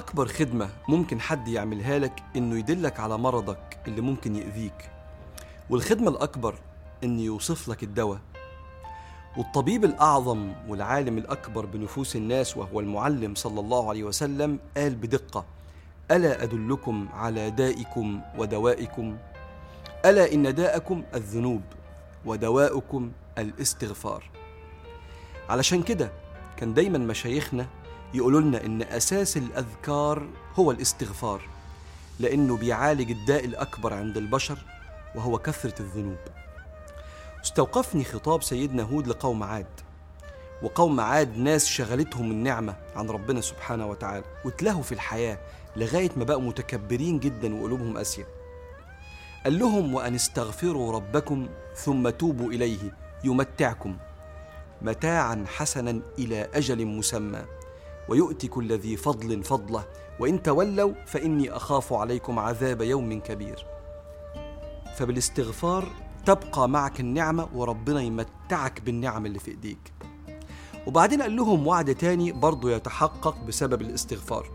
[0.00, 4.90] أكبر خدمة ممكن حد يعملها لك إنه يدلك على مرضك اللي ممكن يأذيك.
[5.70, 6.54] والخدمة الأكبر
[7.04, 8.20] إنه يوصف لك الدواء.
[9.36, 15.44] والطبيب الأعظم والعالم الأكبر بنفوس الناس وهو المعلم صلى الله عليه وسلم قال بدقة
[16.10, 19.16] ألا أدلكم على دائكم ودوائكم؟
[20.04, 21.62] ألا إن داءكم الذنوب
[22.24, 24.30] ودواؤكم الاستغفار؟
[25.48, 26.12] علشان كده
[26.56, 27.66] كان دايما مشايخنا
[28.14, 31.42] يقولوا لنا إن أساس الأذكار هو الاستغفار
[32.20, 34.58] لأنه بيعالج الداء الأكبر عند البشر
[35.14, 36.18] وهو كثرة الذنوب.
[37.44, 39.66] استوقفني خطاب سيدنا هود لقوم عاد
[40.62, 45.38] وقوم عاد ناس شغلتهم النعمة عن ربنا سبحانه وتعالى واتلهوا في الحياة
[45.76, 48.26] لغاية ما بقوا متكبرين جدا وقلوبهم قاسية.
[49.44, 53.96] قال لهم وأن استغفروا ربكم ثم توبوا إليه يمتعكم
[54.82, 57.44] متاعا حسنا إلى أجل مسمى.
[58.10, 59.84] ويؤتي كل ذي فضل فضله.
[60.20, 63.66] وإن تولوا فإني أخاف عليكم عذاب يوم كبير.
[64.96, 65.88] فبالاستغفار
[66.26, 69.92] تبقى معك النعمة وربنا يمتعك بالنعم اللي في إيديك.
[70.86, 74.50] وبعدين قال لهم وعد تاني برضه يتحقق بسبب الاستغفار.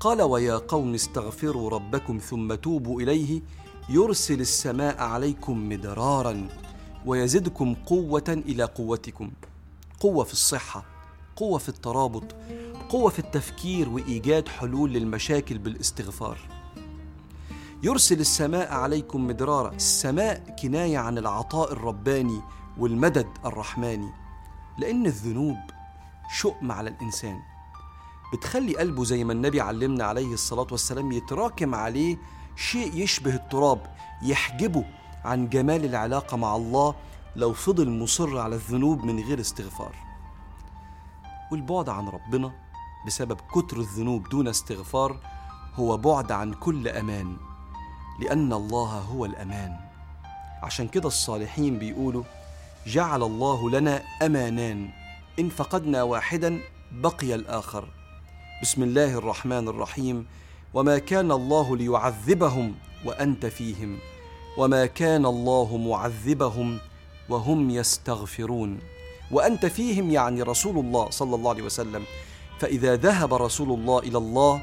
[0.00, 3.42] قال ويا قوم استغفروا ربكم ثم توبوا إليه
[3.88, 6.48] يرسل السماء عليكم مدرارا
[7.06, 9.30] ويزدكم قوة إلى قوتكم.
[10.00, 10.89] قوة في الصحة
[11.40, 12.24] قوة في الترابط
[12.88, 16.38] قوة في التفكير وإيجاد حلول للمشاكل بالاستغفار.
[17.82, 22.40] يرسل السماء عليكم مدرارا السماء كناية عن العطاء الرباني
[22.78, 24.10] والمدد الرحماني.
[24.78, 25.56] لأن الذنوب
[26.38, 27.38] شؤم على الإنسان.
[28.32, 32.16] بتخلي قلبه زي ما النبي علمنا عليه الصلاة والسلام يتراكم عليه
[32.56, 33.80] شيء يشبه التراب
[34.22, 34.84] يحجبه
[35.24, 36.94] عن جمال العلاقة مع الله
[37.36, 40.09] لو فضل مصر على الذنوب من غير استغفار.
[41.50, 42.52] والبعد عن ربنا
[43.06, 45.16] بسبب كتر الذنوب دون استغفار
[45.74, 47.36] هو بعد عن كل أمان
[48.20, 49.76] لأن الله هو الأمان.
[50.62, 52.22] عشان كده الصالحين بيقولوا
[52.86, 54.90] جعل الله لنا أمانان
[55.38, 56.60] إن فقدنا واحدا
[56.92, 57.88] بقي الآخر.
[58.62, 60.26] بسم الله الرحمن الرحيم
[60.74, 62.74] وما كان الله ليعذبهم
[63.04, 63.98] وأنت فيهم
[64.58, 66.78] وما كان الله معذبهم
[67.28, 68.78] وهم يستغفرون.
[69.30, 72.04] وأنت فيهم يعني رسول الله صلى الله عليه وسلم.
[72.58, 74.62] فإذا ذهب رسول الله إلى الله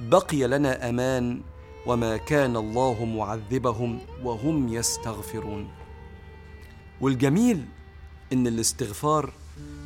[0.00, 1.40] بقي لنا أمان
[1.86, 5.68] وما كان الله معذبهم وهم يستغفرون.
[7.00, 7.64] والجميل
[8.32, 9.32] إن الاستغفار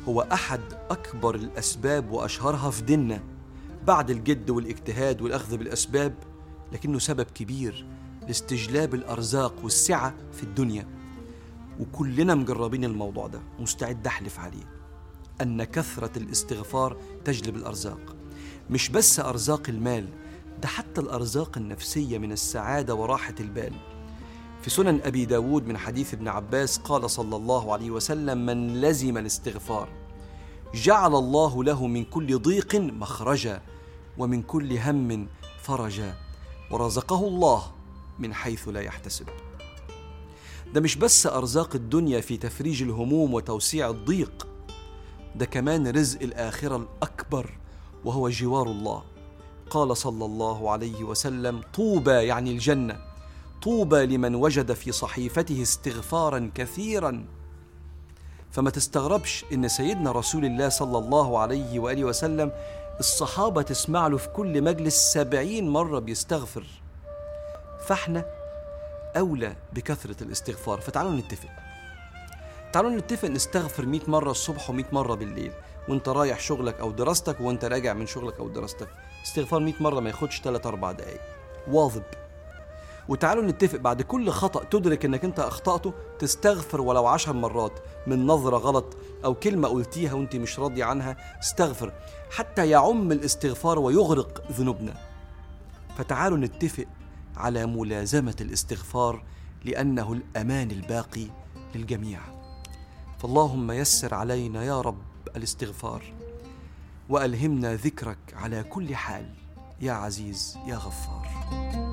[0.07, 3.23] هو أحد أكبر الأسباب وأشهرها في ديننا.
[3.87, 6.13] بعد الجد والاجتهاد والأخذ بالأسباب
[6.73, 7.85] لكنه سبب كبير
[8.27, 10.96] لاستجلاب الأرزاق والسعة في الدنيا.
[11.79, 13.39] وكلنا مجربين الموضوع ده.
[13.59, 14.63] مستعد أحلف عليه.
[15.41, 18.15] أن كثرة الاستغفار تجلب الأرزاق.
[18.69, 20.09] مش بس أرزاق المال
[20.61, 23.73] ده حتى الأرزاق النفسية من السعادة وراحة البال.
[24.61, 29.17] في سنن أبي داود من حديث ابن عباس قال صلى الله عليه وسلم من لزم
[29.17, 29.89] الاستغفار
[30.73, 33.61] جعل الله له من كل ضيق مخرجا
[34.17, 35.27] ومن كل هم
[35.61, 36.15] فرجا.
[36.71, 37.63] ورزقه الله
[38.19, 39.25] من حيث لا يحتسب.
[40.73, 44.47] ده مش بس أرزاق الدنيا في تفريج الهموم وتوسيع الضيق
[45.35, 47.57] ده كمان رزق الآخرة الأكبر
[48.05, 49.03] وهو جوار الله.
[49.69, 52.97] قال صلى الله عليه وسلم طوبى يعني الجنة
[53.63, 57.25] طوبى لمن وجد في صحيفته استغفارا كثيرا.
[58.51, 62.51] فما تستغربش إن سيدنا رسول الله صلى الله عليه وآله وسلم
[62.99, 66.65] الصحابة تسمع له في كل مجلس سبعين مرة بيستغفر.
[67.87, 68.25] فاحنا
[69.15, 71.49] أولى بكثرة الاستغفار فتعالوا نتفق.
[72.73, 75.51] تعالوا نتفق نستغفر 100 مرة الصبح و100 مرة بالليل
[75.89, 78.87] وانت رايح شغلك أو دراستك وانت راجع من شغلك أو دراستك.
[79.25, 81.21] استغفار 100 مرة ما ياخدش 3 4 دقايق.
[81.67, 82.03] واظب.
[83.07, 88.57] وتعالوا نتفق بعد كل خطأ تدرك إنك أنت أخطأته تستغفر ولو عشر مرات من نظرة
[88.57, 91.93] غلط أو كلمة قلتيها وانت مش راضي عنها استغفر.
[92.31, 94.93] حتى يعم الاستغفار ويغرق ذنوبنا.
[95.97, 96.85] فتعالوا نتفق
[97.37, 99.23] على ملازمة الاستغفار
[99.65, 101.27] لأنه الأمان الباقي
[101.75, 102.19] للجميع.
[103.19, 105.01] فاللهم يسر علينا يا رب
[105.35, 106.13] الاستغفار
[107.09, 109.29] وألهمنا ذكرك على كل حال
[109.81, 111.86] يا عزيز يا غفار.